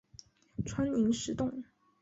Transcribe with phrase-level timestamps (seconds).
[0.65, 1.63] 川黔石栎